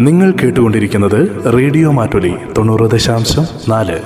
നിങ്ങൾ 0.00 0.32
കേട്ടുകൊണ്ടിരിക്കുന്നത് 0.32 1.52
റേഡിയോ 1.54 1.90
മാറ്റൊലി 1.90 2.34
തൊണ്ണൂറ് 2.58 2.90
ദശാംശം 2.90 3.46
നാല്. 3.68 3.98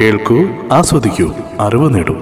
കേൾക്കൂ 0.00 0.44
ആസ്വദിക്കൂ 0.72 1.32
അറിവ് 1.60 1.94
നേടൂ. 1.94 2.16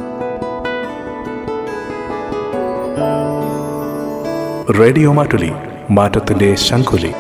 റേഡിയോ 4.78 5.12
മാറ്റൊലി 5.12 5.52
മാറ്റത്തിന്റെ 5.90 6.54
ശംഖുലി. 6.54 7.12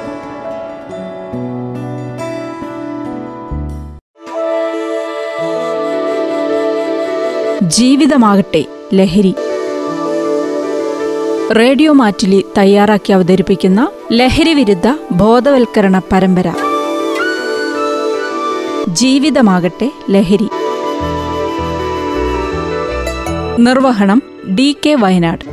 ജീവിതമാകട്ടെ 7.62 8.64
ലഹരി. 8.94 9.34
റേഡിയോ 11.52 11.92
മാറ്റിലി 11.92 12.44
തയ്യാറാക്കി 12.58 13.12
അവതരിപ്പിക്കുന്ന 13.12 13.90
ലഹരി 14.12 14.54
വിരുദ്ധ 14.54 14.88
ബോധവൽക്കരണ 15.12 16.02
പരമ്പര. 16.12 16.48
ജീവിതമാകട്ടെ 18.88 19.90
ലഹരി. 20.10 20.48
നിർവഹണം 23.60 24.22
ഡി 24.54 24.76
കെ 24.86 24.94
വയനാട്. 24.94 25.44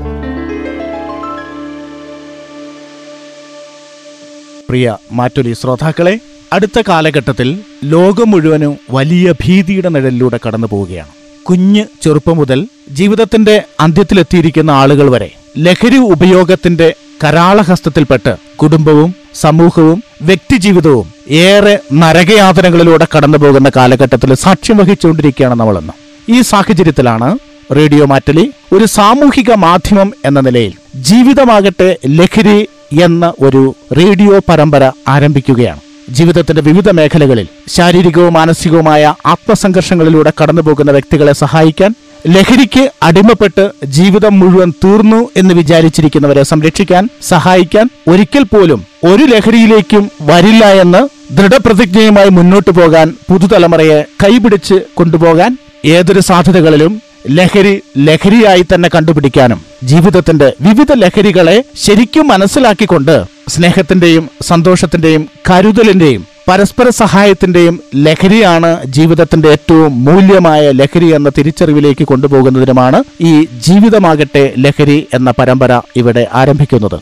പ്രിയ 4.69 4.97
മാറ്റൊലി 5.11 5.53
ശ്രോതാക്കളെ 5.53 6.19
അടുത്ത 6.53 6.83
കാലഘട്ടത്തിൽ 6.89 7.63
ലോകം 7.83 8.31
മുഴുവനും 8.31 8.77
വലിയ 8.89 9.31
ഭീതിയുടെ 9.31 9.89
നിഴലിലൂടെ 9.89 10.39
കടന്നു 10.47 10.67
പോവുകയാണ് 10.67 11.11
കുഞ്ഞ് 11.43 11.85
ചെറുപ്പം 12.01 12.37
മുതൽ 12.37 12.67
ജീവിതത്തിന്റെ 12.91 13.63
അന്ത്യത്തിലെത്തിയിരിക്കുന്ന 13.79 14.71
ആളുകൾ 14.71 15.09
വരെ 15.09 15.35
ലഹരി 15.57 15.97
ഉപയോഗത്തിന്റെ 15.97 16.93
കരാളഹസ്തത്തിൽപ്പെട്ട് 17.23 18.35
കുടുംബവും 18.55 19.15
സമൂഹവും 19.35 20.03
വ്യക്തിജീവിതവും 20.21 21.07
ഏറെ 21.29 21.79
നരകയാതനകളിലൂടെ 21.93 23.07
കടന്നു 23.15 23.37
പോകുന്ന 23.37 23.71
കാലഘട്ടത്തിൽ 23.75 24.33
സാക്ഷ്യം 24.33 24.77
വഹിച്ചുകൊണ്ടിരിക്കുകയാണ് 24.77 25.59
നമ്മളെന്ന്. 25.59 25.93
ഈ 26.31 26.41
സാഹചര്യത്തിലാണ് 26.41 27.37
റേഡിയോ 27.75 28.05
മാറ്റലി 28.05 28.51
ഒരു 28.73 28.85
സാമൂഹിക 28.85 29.51
മാധ്യമം 29.51 30.13
എന്ന 30.25 30.39
നിലയിൽ 30.39 30.73
ജീവിതമാകട്ടെ 30.95 31.99
ലഹരി 32.07 32.67
എന്ന 33.01 33.33
ഒരു 33.41 33.75
റേഡിയോ 33.97 34.41
പരമ്പര 34.49 34.91
ആരംഭിക്കുകയാണ്. 35.07 35.81
ജീവിതത്തിന്റെ 36.09 36.61
വിവിധ 36.61 36.89
മേഖലകളിൽ 36.89 37.47
ശാരീരികവും 37.67 38.33
മാനസികവുമായ 38.33 39.13
ആത്മസംഘർഷങ്ങളിലൂടെ 39.25 40.33
കടന്നുപോകുന്ന 40.41 40.91
വ്യക്തികളെ 40.91 41.33
സഹായിക്കാൻ 41.33 41.95
ലഹരിക്ക് 42.27 42.83
അടിമപ്പെട്ട് 43.03 43.63
ജീവിതം 43.89 44.33
മുഴുവൻ 44.39 44.69
തീർന്നു 44.83 45.19
എന്ന് 45.37 45.53
വിചാരിച്ചിരിക്കുന്നവരെ 45.53 46.43
സംരക്ഷിക്കാൻ 46.43 47.03
സഹായിക്കാൻ 47.29 47.85
ഒരിക്കൽ 48.07 48.43
പോലും 48.43 48.79
ഒരു 49.03 49.25
ലഹരിയിലേക്കും 49.25 50.03
വരില്ല 50.29 50.65
എന്ന് 50.81 51.01
ദൃഢപ്രതിജ്ഞയുമായി 51.31 52.29
മുന്നോട്ടു 52.29 52.71
പോകാൻ 52.71 53.07
പുതുതലമുറയെ 53.29 53.99
കൈപിടിച്ച് 54.23 54.77
കൊണ്ടുപോകാൻ 54.93 55.51
ഏതൊരു 55.85 56.21
സാധ്യതകളിലും 56.21 56.93
ലഹരി 57.29 57.73
ലഹരിയായി 57.99 58.63
തന്നെ 58.63 58.89
കണ്ടുപിടിക്കാനും 58.89 59.59
ജീവിതത്തിന്റെ 59.83 60.47
വിവിധ 60.61 60.91
ലഹരികളെ 60.97 61.55
ശരിക്കും 61.77 62.27
മനസ്സിലാക്കിക്കൊണ്ട് 62.27 63.15
സ്നേഹത്തിന്റെയും 63.49 64.25
സന്തോഷത്തിന്റെയും 64.43 65.23
കരുതലിന്റെയും 65.49 66.23
പരസ്പര 66.47 66.89
സഹായത്തിന്റെയും 66.89 67.79
ലഹരിയാണ് 67.95 68.85
ജീവിതത്തിന്റെ 68.85 69.49
ഏറ്റവും 69.49 70.05
മൂല്യമായ 70.05 70.71
ലഹരി 70.71 71.05
എന്ന 71.05 71.29
തിരിച്ചറിവിലേക്ക് 71.29 72.03
കൊണ്ടുപോകുന്നതിനുമാണ് 72.03 73.03
ഈ 73.21 73.45
ജീവിതമാകട്ടെ 73.67 74.53
ലഹരി 74.57 75.07
എന്ന 75.13 75.31
പരമ്പര 75.39 75.81
ഇവിടെ 75.95 76.27
ആരംഭിക്കുന്നത്. 76.33 76.99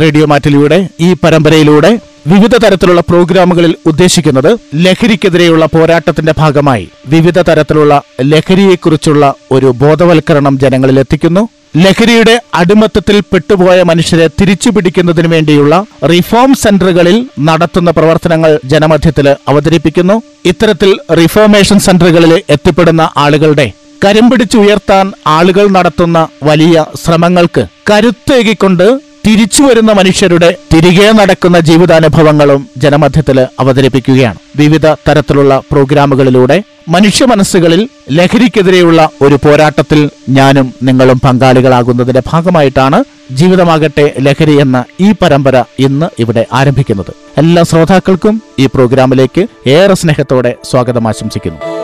റേഡിയോ 0.00 0.26
മാറ്റിലൂടെ 0.26 0.88
ഈ 1.00 1.12
പരമ്പരയിലൂടെ 1.12 2.00
വിവിധ 2.26 2.56
തരത്തിലുള്ള 2.56 3.00
പ്രോഗ്രാമുകളിൽ 3.00 3.74
ഉദ്ദേശിക്കുന്നത് 3.86 4.58
ലഹരിക്കെതിരെയുള്ള 4.74 5.66
പോരാട്ടത്തിന്റെ 5.66 6.34
ഭാഗമായി 6.38 6.88
വിവിധ 7.06 7.38
തരത്തിലുള്ള 7.38 8.02
ലഹരിയെക്കുറിച്ചുള്ള 8.22 9.34
ഒരു 9.52 9.66
ബോധവൽക്കരണം 9.66 10.58
ജനങ്ങളിൽ 10.58 10.98
എത്തിക്കുന്നു. 10.98 11.48
ലഹരിയുടെ 11.76 12.42
അടിമത്തത്തിൽ 12.54 13.20
പെട്ടുപോയ 13.20 13.82
മനുഷ്യരെ 13.82 14.26
തിരിച്ചു 14.26 14.70
പിടിക്കുന്നതിന് 14.70 15.28
വേണ്ടിയുള്ള 15.28 15.84
റിഫോം 16.04 16.54
സെന്ററുകളിൽ 16.54 17.26
നടത്തുന്ന 17.40 17.90
പ്രവർത്തനങ്ങൾ 17.90 18.60
ജനമധ്യത്തിൽ 18.64 19.36
അവതരിപ്പിക്കുന്നു. 19.48 20.22
ഇത്തരത്തിൽ 20.44 20.98
റിഫോർമേഷൻ 21.12 21.78
സെന്ററുകളിൽ 21.78 22.42
എത്തിപ്പെടുന്ന 22.50 23.10
ആളുകളുടെ 23.16 23.72
കരിമ്പിടിച്ചുയർത്താൻ 24.04 25.12
ആളുകൾ 25.26 25.68
നടത്തുന്ന 25.68 26.28
വലിയ 26.42 26.84
ശ്രമങ്ങൾക്ക് 27.04 27.66
കരുത്തേകിക്കൊണ്ട് 27.90 29.07
തിരിച്ചു 29.28 29.62
വരുന്ന 29.62 29.92
മനുഷ്യരുടെ 29.92 30.56
തിരികെ 30.74 31.12
നടക്കുന്ന 31.12 31.60
ജീവിതാനുഭവങ്ങളും 31.60 32.68
ജനമധ്യത്തിൽ 32.76 33.46
അവതരിപ്പിക്കുകയാണ്. 33.60 34.38
വിവിധ 34.56 34.86
തരത്തിലുള്ള 34.86 35.62
പ്രോഗ്രാമുകളിലൂടെ 35.72 36.62
മനുഷ്യ 36.88 37.24
മനസ്സുകളിൽ 37.24 37.88
ലഹരിക്കെതിരെയുള്ള 38.10 39.10
ഒരു 39.22 39.34
പോരാട്ടത്തിൽ 39.34 40.10
ഞാനും 40.28 40.74
നിങ്ങളും 40.82 41.20
പങ്കാളികളാകുന്നതിന്റെ 41.20 42.22
ഭാഗമായിട്ടാണ് 42.26 43.04
ജീവിതമാകട്ടെ 43.32 44.14
ലഹരി 44.20 44.60
എന്ന 44.60 44.84
ഈ 45.00 45.12
പരമ്പര 45.22 45.64
ഇന്ന് 45.78 46.06
ഇവിടെ 46.18 46.46
ആരംഭിക്കുന്നത്. 46.52 47.12
എല്ലാ 47.38 47.62
ശ്രോതാക്കൾക്കും 47.62 48.42
ഈ 48.58 48.66
പ്രോഗ്രാമിലേക്ക് 48.66 49.46
ഏറെ 49.66 49.94
സ്നേഹത്തോടെ 49.94 50.54
സ്വാഗതം 50.70 51.08
ആശംസിക്കുന്നു. 51.08 51.77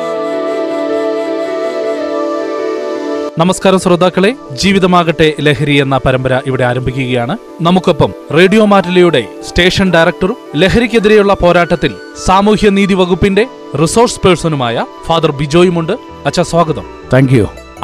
നമസ്കാരം 3.39 3.81
ശ്രോതാക്കളെ. 3.81 4.34
ജീവിതമാകട്ടെ 4.53 5.34
ലഹരി 5.41 5.75
എന്ന 5.75 6.00
പരമ്പര 6.06 6.41
ഇവിടെ 6.47 6.65
ആരംഭിക്കുകയാണ്. 6.65 7.39
നമുക്കൊപ്പം 7.61 8.12
റേഡിയോ 8.34 8.65
മാറ്റലിയുടെ 8.65 9.25
സ്റ്റേഷൻ 9.49 9.93
ഡയറക്ടറും 9.93 10.37
ലഹരിക്കെതിരെയുള്ള 10.56 11.34
പോരാട്ടത്തിൽ 11.34 11.94
സാമൂഹ്യ 12.27 12.71
നീതി 12.71 12.94
വകുപ്പിന്റെ 12.94 13.47
റിസോഴ്സ് 13.83 14.21
പേഴ്സണുമായ 14.25 14.87
ഫാദർ 15.06 15.33
ബിജോയുമുണ്ട്. 15.33 15.93
അച്ഛ 16.27 16.41
സ്വാഗതം. 16.41 16.83
താങ്ക് 17.12 17.33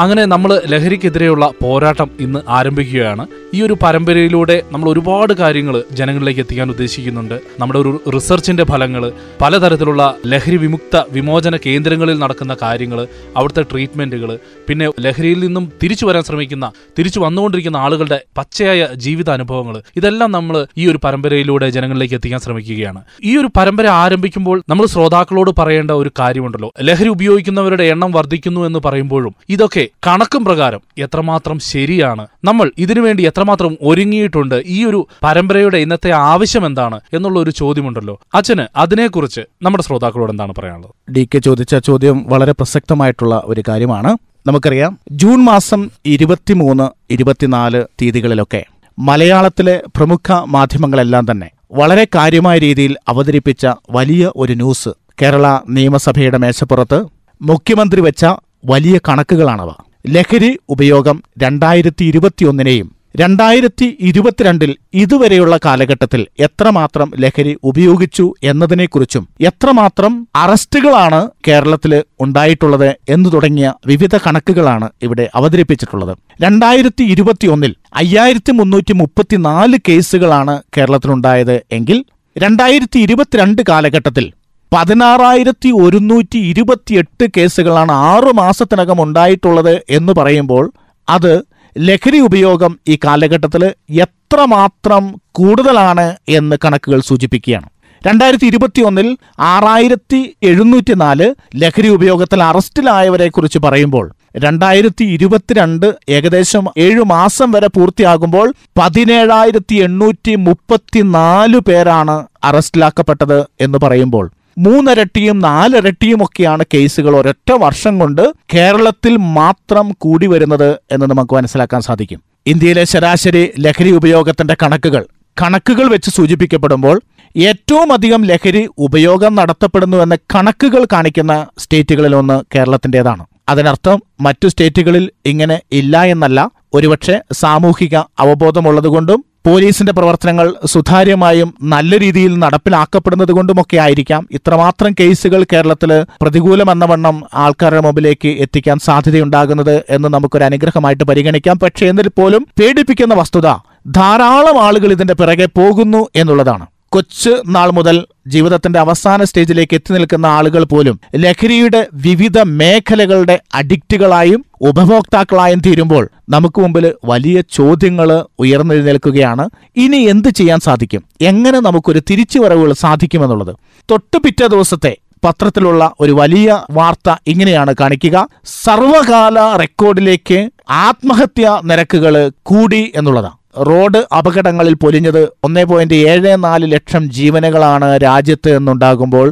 അങ്ങനെ 0.01 0.25
നമ്മൾ 0.25 0.63
ലഹരിക്കെതിരെയുള്ള 0.67 1.51
പോരാട്ടം 1.63 2.11
ഇന്ന് 2.21 2.41
ആരംഭിക്കുകയാണ്. 2.49 3.27
ഈ 3.55 3.63
ഒരു 3.63 3.77
പരമ്പരയിലൂടെ 3.83 4.63
നമ്മൾ 4.73 4.91
ഒരുപാട് 4.91 5.33
കാര്യങ്ങൾ 5.33 5.83
ജനങ്ങളിലേക്ക് 5.93 6.41
എത്തിക്കാൻ 6.41 6.71
ഉദ്ദേശിക്കുന്നുണ്ട്. 6.71 7.41
നമ്മുടെ 7.59 7.79
ഒരു 7.79 8.03
റിസർച്ചിന്റെ 8.15 8.65
ഫലങ്ങൾ 8.65 9.13
പലതരത്തിലുള്ള 9.41 10.15
ലഹരി 10.27 10.57
വിമുക്ത 10.57 11.03
വിമോചന 11.11 11.57
കേന്ദ്രങ്ങളിൽ 11.67 12.19
നടക്കുന്ന 12.19 12.57
കാര്യങ്ങൾ 12.63 13.07
അവിടുത്തെ 13.37 13.63
ട്രീറ്റ്മെന്റുകൾ 13.63 14.39
പിന്നെ 14.69 14.91
ലഹരിയിൽ 15.01 15.41
നിന്നും 15.41 15.73
തിരിച്ചു 15.83 16.07
വരാൻ 16.07 16.23
ശ്രമിക്കുന്ന 16.23 16.73
തിരിച്ചു 16.99 17.21
വന്നുകൊണ്ടിരിക്കുന്ന 17.21 17.77
ആളുകളുടെ 17.77 18.21
പച്ചയായ 18.39 18.89
ജീവിതാനുഭവങ്ങൾ 18.95 19.83
ഇതെല്ലാം 19.97 20.33
നമ്മൾ 20.33 20.67
ഈ 20.79 20.91
ഒരു 20.91 21.01
പരമ്പരയിലൂടെ 21.05 21.71
ജനങ്ങളിലേക്ക് 21.71 22.15
എത്തിക്കാൻ 22.15 22.41
ശ്രമിക്കുകയാണ്. 22.41 23.03
ഈ 23.25 23.37
ഒരു 23.37 23.51
പരമ്പര 23.57 23.87
ആരംഭിക്കുമ്പോൾ 23.87 24.63
നമ്മൾ 24.69 24.87
ശ്രോതാക്കളോട് 24.87 25.51
പറയേണ്ട 25.59 25.91
ഒരു 25.91 26.11
കാര്യമുണ്ടല്ലോ. 26.19 26.73
ലഹരി 26.83 27.09
ഉപയോഗിക്കുന്നവരുടെ 27.09 27.83
എണ്ണം 27.83 28.13
വർദ്ധിക്കുന്നു 28.13 28.61
എന്ന് 28.61 28.79
പറയുമ്പോഴും 28.85 29.35
ഇതൊക്കെ 29.49 29.87
കണക്കും 30.07 30.45
പ്രകാരം 30.45 30.81
എത്രമാത്രം 30.99 31.59
ശരിയാണ്. 31.59 32.27
നമ്മൾ 32.45 32.71
ഇതിനുവേണ്ടി 32.79 33.23
എത്രമാത്രം 33.27 33.77
ഒരുങ്ങിയിട്ടുണ്ട്. 33.83 34.63
ഈ 34.67 34.85
ഒരു 34.85 35.07
പരമ്പരയുടെ 35.23 35.79
ഇന്നത്തെ 35.79 36.11
ആവശ്യം 36.11 36.67
എന്താണ് 36.67 37.01
എന്നുള്ള 37.13 37.39
ഒരു 37.39 37.51
ചോദ്യമുണ്ടല്ലോ. 37.51 38.21
അച്ഛന് 38.35 38.67
അതിനെക്കുറിച്ച് 38.77 39.41
നമ്മുടെ 39.63 39.83
ശ്രോതാക്കളോട് 39.83 40.33
എന്താണ് 40.33 40.55
പറയാനുള്ളത്? 40.59 40.93
ഡി 41.13 41.29
കെ 41.35 41.39
ചോദിച്ച 41.39 41.75
ചോദ്യം 41.75 42.27
വളരെ 42.29 42.53
പ്രസക്തമായിട്ടുള്ള 42.53 43.43
ഒരു 43.45 43.63
കാര്യമാണ്. 43.69 44.17
നമുക്കറിയാം 44.47 44.99
ജൂൺ 45.13 45.45
മാസം 45.45 45.91
ഇരുപത്തിമൂന്ന് 46.07 46.89
ഇരുപത്തിനാല് 47.11 47.85
തീയതികളിലൊക്കെ 48.03 48.65
മലയാളത്തിലെ 48.99 49.83
പ്രമുഖ 49.97 50.33
മാധ്യമങ്ങളെല്ലാം 50.47 51.27
തന്നെ 51.31 51.51
വളരെ 51.73 52.07
കാര്യമായ 52.15 52.59
രീതിയിൽ 52.59 52.97
അവതരിപ്പിച്ച 53.09 53.67
വലിയ 53.91 54.33
ഒരു 54.37 54.53
ന്യൂസ് 54.53 54.89
കേരള 55.23 55.59
നിയമസഭയുടെ 55.69 56.39
മേശപ്പുറത്ത് 56.39 56.99
മുഖ്യമന്ത്രി 57.43 58.01
വെച്ച 58.01 58.25
വലിയ 58.65 58.99
കണക്കുകളാണവ. 59.09 59.71
ലഹരി 60.07 60.59
ഉപയോഗം 60.69 61.23
രണ്ടായിരത്തി 61.39 62.05
ഇരുപത്തിയൊന്നിനെയും 62.05 62.89
രണ്ടായിരത്തി 63.17 63.97
ഇരുപത്തിരണ്ടിൽ 64.01 64.77
ഇതുവരെയുള്ള 64.95 65.57
കാലഘട്ടത്തിൽ 65.65 66.27
എത്രമാത്രം 66.39 67.13
ലഹരി 67.19 67.57
ഉപയോഗിച്ചു 67.65 68.35
എന്നതിനെക്കുറിച്ചും 68.43 69.29
എത്രമാത്രം 69.41 70.13
അറസ്റ്റുകളാണ് 70.37 71.29
കേരളത്തിൽ 71.49 71.93
ഉണ്ടായിട്ടുള്ളത് 72.21 72.97
എന്നു 73.09 73.29
തുടങ്ങിയ 73.29 73.75
വിവിധ 73.87 74.17
കണക്കുകളാണ് 74.17 74.91
ഇവിടെ 75.03 75.31
അവതരിപ്പിച്ചിട്ടുള്ളത്. 75.35 76.15
രണ്ടായിരത്തി 76.43 77.03
ഇരുപത്തിയൊന്നിൽ 77.05 77.77
അയ്യായിരത്തി 77.95 78.53
മുന്നൂറ്റി 78.53 78.93
മുപ്പത്തിനാല് 78.93 79.79
കേസുകളാണ് 79.89 80.63
കേരളത്തിലുണ്ടായത് 80.77 81.63
എങ്കിൽ 81.73 82.05
രണ്ടായിരത്തി 82.37 82.99
ഇരുപത്തിരണ്ട് 82.99 83.63
കാലഘട്ടത്തിൽ 83.69 84.27
പതിനാറായിരത്തി 84.73 85.71
ഒരുന്നൂറ്റി 85.83 86.39
ഇരുപത്തിയെട്ട് 86.39 87.27
കേസുകളാണ് 87.37 87.93
ആറു 87.93 88.31
മാസത്തിനകം 88.33 89.03
ഉണ്ടായിട്ടുള്ളത് 89.03 89.83
എന്ന് 89.91 90.13
പറയുമ്പോൾ 90.13 90.73
അത് 91.09 91.33
ലഹരി 91.79 92.19
ഉപയോഗം 92.19 92.79
ഈ 92.89 92.99
കാലഘട്ടത്തിൽ 93.05 93.63
എത്രമാത്രം 93.97 95.05
കൂടുതലാണ് 95.31 96.17
എന്ന് 96.29 96.57
കണക്കുകൾ 96.65 97.01
സൂചിപ്പിക്കുകയാണ്. 97.01 97.69
രണ്ടായിരത്തി 98.03 98.47
ഇരുപത്തിയൊന്നിൽ 98.47 99.09
ആറായിരത്തി 99.39 100.35
എഴുന്നൂറ്റി 100.43 100.95
നാല് 100.95 101.35
ലഹരി 101.57 101.89
ഉപയോഗത്തിൽ 101.89 102.43
അറസ്റ്റിലായവരെ 102.43 103.29
കുറിച്ച് 103.29 103.59
പറയുമ്പോൾ 103.59 104.07
രണ്ടായിരത്തി 104.37 105.05
ഇരുപത്തിരണ്ട് 105.05 105.87
ഏകദേശം 106.09 106.65
ഏഴു 106.79 107.03
മാസം 107.03 107.53
വരെ 107.53 107.67
പൂർത്തിയാകുമ്പോൾ 107.67 108.55
പതിനേഴായിരത്തി 108.79 109.75
എണ്ണൂറ്റി 109.75 110.35
മുപ്പത്തിനാല് 110.35 111.59
പേരാണ് 111.59 112.17
അറസ്റ്റിലാക്കപ്പെട്ടത് 112.45 113.39
എന്ന് 113.61 113.79
പറയുമ്പോൾ 113.83 114.27
മൂന്നിരട്ടിയും 114.59 115.39
നാലിരട്ടിയും 115.39 116.25
ഒക്കെയാണ് 116.25 116.65
കേസുകൾ 116.75 117.17
ഒരൊറ്റ 117.17 117.53
വർഷം 117.53 117.99
കൊണ്ട് 117.99 118.33
കേരളത്തിൽ 118.55 119.17
മാത്രം 119.17 119.97
കൂടി 119.99 120.27
വരുന്നത് 120.27 120.79
എന്ന് 120.93 121.07
നമുക്ക് 121.07 121.35
മനസ്സിലാക്കാൻ 121.35 121.81
സാധിക്കും. 121.81 122.21
ഇന്ത്യയിലെ 122.47 122.85
ശരാശരി 122.85 123.53
ലഹരി 123.59 123.91
ഉപയോഗത്തിന്റെ 123.91 124.57
കണക്കുകൾ 124.63 125.07
കണക്കുകൾ 125.43 125.89
വെച്ച് 125.89 126.11
സൂചിപ്പിക്കപ്പെടുമ്പോൾ 126.11 127.01
ഏറ്റവും 127.37 127.93
അധികം 127.93 128.25
ലഹരി 128.25 128.69
ഉപയോഗം 128.79 129.35
നടത്തപ്പെടുന്നുവെന്ന 129.35 130.17
കണക്കുകൾ 130.17 130.87
കാണിക്കുന്ന 130.93 131.47
സ്റ്റേറ്റുകളിൽ 131.59 132.17
ഒന്ന് 132.17 132.43
കേരളത്തിന്റെതാണ്. 132.57 133.27
അതിനർത്ഥം 133.49 134.03
മറ്റു 134.21 134.49
സ്റ്റേറ്റുകളിൽ 134.49 135.11
ഇങ്ങനെ 135.27 135.61
ഇല്ല 135.73 136.03
എന്നല്ല. 136.03 136.51
ഒരുപക്ഷെ 136.75 137.21
സാമൂഹിക 137.33 137.97
അവബോധമുള്ളതുകൊണ്ടും 137.97 139.25
പോലീസിന്റെ 139.47 139.93
പ്രവർത്തനങ്ങൾ 139.93 140.55
സുതാര്യമായും 140.67 141.55
നല്ല 141.63 141.99
രീതിയിൽ 141.99 142.39
നടപ്പിലാക്കപ്പെടുന്നത് 142.39 143.33
കൊണ്ടുമൊക്കെ 143.33 143.77
ആയിരിക്കാം. 143.77 144.27
ഇത്രമാത്രം 144.31 144.95
കേസുകൾ 145.01 145.47
കേരളത്തിൽ 145.53 146.05
പ്രതികൂലമെന്ന 146.23 146.85
വണ്ണം 146.85 147.25
ആൾക്കാരുടെ 147.35 147.81
മുമ്പിലേക്ക് 147.81 148.29
എത്തിക്കാൻ 148.29 148.79
സാധ്യതയുണ്ടാകുന്നത് 148.79 149.85
എന്ന് 149.91 150.09
നമുക്കൊരു 150.09 150.45
അനുഗ്രഹമായിട്ട് 150.45 151.05
പരിഗണിക്കാം. 151.05 151.59
പക്ഷേ 151.59 151.87
എന്നിൽ 151.87 152.09
പോലും 152.09 152.47
പേടിപ്പിക്കുന്ന 152.61 153.15
വസ്തുത 153.15 153.49
ധാരാളം 153.87 154.59
ആളുകൾ 154.63 154.93
ഇതിന്റെ 154.93 155.15
പിറകെ 155.15 155.49
പോകുന്നു 155.59 156.09
എന്നുള്ളതാണ്. 156.17 156.67
കൊച്ചു 156.93 157.43
നാൾ 157.49 157.71
മുതൽ 157.71 158.07
ജീവിതത്തിന്റെ 158.27 158.79
അവസാന 158.79 159.25
സ്റ്റേജിലേക്ക് 159.25 159.75
എത്തി 159.75 159.93
നിൽക്കുന്ന 159.93 160.27
ആളുകൾ 160.27 160.65
പോലും 160.65 161.01
ലഹരിയുടെ 161.17 161.87
വിവിധ 161.95 162.39
മേഖലകളുടെ 162.39 163.41
അഡിക്റ്റുകളായും 163.55 164.45
ഉപഭോക്താക്കളായും 164.61 165.61
തീരുമ്പോൾ 165.67 166.09
നമുക്ക് 166.29 166.61
മുമ്പിൽ 166.61 166.93
വലിയ 167.05 167.41
ചോദ്യങ്ങൾ 167.41 168.25
ഉയർന്നെഴുന്നേൽക്കുകയാണ്. 168.39 169.51
ഇനി 169.77 169.97
എന്ത് 169.97 170.29
ചെയ്യാൻ 170.29 170.61
സാധിക്കും? 170.61 171.05
എങ്ങനെ 171.21 171.61
നമുക്കൊരു 171.61 172.03
തിരിച്ചുവരവുകൾ 172.11 172.73
സാധിക്കുമെന്നുള്ളത്? 172.73 173.57
തൊട്ടു 173.91 174.19
പിറ്റേ 174.19 174.47
ദിവസത്തെ 174.47 174.97
പത്രത്തിലുള്ള 175.25 175.93
ഒരു 176.01 176.13
വലിയ 176.13 176.63
വാർത്ത 176.71 177.15
ഇങ്ങനെയാണ് 177.27 177.75
കാണിക്കുക. 177.81 178.29
സർവകാല 178.45 179.57
റെക്കോർഡിലേക്ക് 179.57 180.51
ആത്മഹത്യാ 180.71 181.61
നിരക്കുകൾ 181.65 182.33
കൂടി 182.43 182.93
എന്നുള്ളതാണ്. 182.97 183.40
റോഡ് 183.57 184.07
അപകടങ്ങളിൽ 184.13 184.75
പൊലിഞ്ഞത് 184.75 185.29
ഒന്നേ 185.45 185.65
പോയിന്റ് 185.65 185.95
ഏഴ് 185.95 186.37
നാല് 186.45 186.73
ലക്ഷം 186.73 187.11
ജീവനുകളാണ് 187.11 187.97
രാജ്യത്ത് 188.03 188.51
എന്നുണ്ടാകുമ്പോൾ 188.57 189.29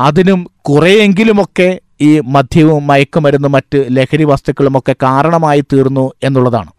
അതിനും 0.00 0.46
കുറേയെങ്കിലുമൊക്കെ 0.60 1.68
ഈ 2.00 2.20
മദ്യവും 2.26 2.86
മയക്കുമരുന്നും 2.86 3.52
മറ്റ് 3.52 3.86
ലഹരി 3.88 4.24
വസ്തുക്കളുമൊക്കെ 4.24 4.96
കാരണമായി 5.02 5.60
തീർന്നു 5.72 6.12
എന്നുള്ളതാണ്. 6.22 6.70